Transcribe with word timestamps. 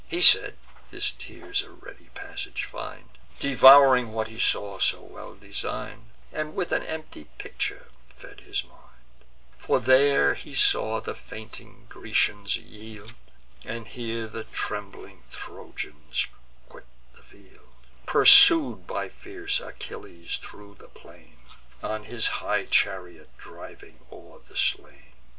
He 0.07 0.23
said, 0.23 0.57
his 0.89 1.11
tears 1.11 1.61
a 1.61 1.69
ready 1.69 2.09
passage 2.15 2.65
find, 2.65 3.07
Devouring 3.39 4.13
what 4.13 4.29
he 4.29 4.39
saw 4.39 4.79
so 4.79 4.99
well 4.99 5.35
design'd, 5.35 6.09
And 6.31 6.55
with 6.55 6.71
an 6.71 6.81
empty 6.81 7.25
picture 7.37 7.87
fed 8.09 8.39
his 8.39 8.63
mind: 8.63 9.03
For 9.59 9.79
there 9.79 10.33
he 10.33 10.55
saw 10.55 11.01
the 11.01 11.13
fainting 11.13 11.85
Grecians 11.87 12.57
yield, 12.57 13.13
And 13.63 13.87
here 13.89 14.25
the 14.25 14.45
trembling 14.45 15.21
Trojans 15.31 16.25
quit 16.67 16.87
the 17.13 17.21
field, 17.21 17.69
Pursued 18.07 18.87
by 18.87 19.07
fierce 19.07 19.59
Achilles 19.59 20.37
thro' 20.41 20.73
the 20.73 20.87
plain, 20.87 21.37
On 21.83 22.05
his 22.05 22.25
high 22.41 22.65
chariot 22.65 23.37
driving 23.37 23.99
o'er 24.11 24.39
the 24.39 24.57
slain. 24.57 25.13